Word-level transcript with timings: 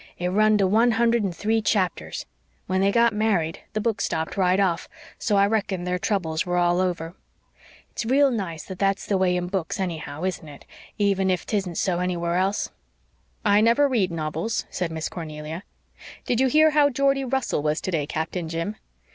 "It 0.17 0.29
run 0.29 0.57
to 0.57 0.65
one 0.65 0.93
hundred 0.93 1.21
and 1.23 1.35
three 1.35 1.61
chapters. 1.61 2.25
When 2.65 2.81
they 2.81 2.91
got 2.91 3.13
married 3.13 3.59
the 3.73 3.79
book 3.79 4.01
stopped 4.01 4.35
right 4.35 4.59
off, 4.59 4.89
so 5.19 5.35
I 5.35 5.45
reckon 5.45 5.83
their 5.83 5.99
troubles 5.99 6.43
were 6.43 6.57
all 6.57 6.79
over. 6.81 7.13
It's 7.91 8.03
real 8.03 8.31
nice 8.31 8.63
that 8.63 8.79
that's 8.79 9.05
the 9.05 9.15
way 9.19 9.37
in 9.37 9.45
books 9.45 9.79
anyhow, 9.79 10.23
isn't 10.23 10.47
it, 10.47 10.65
even 10.97 11.29
if 11.29 11.45
'tistn't 11.45 11.77
so 11.77 11.99
anywhere 11.99 12.37
else?" 12.37 12.71
"I 13.45 13.61
never 13.61 13.87
read 13.87 14.11
novels," 14.11 14.65
said 14.71 14.89
Miss 14.89 15.07
Cornelia. 15.07 15.61
"Did 16.25 16.39
you 16.39 16.47
hear 16.47 16.71
how 16.71 16.89
Geordie 16.89 17.23
Russell 17.25 17.61
was 17.61 17.79
today, 17.79 18.07
Captain 18.07 18.49
Jim?" 18.49 18.77